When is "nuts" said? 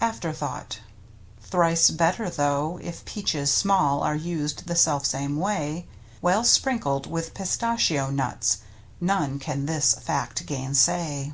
8.12-8.58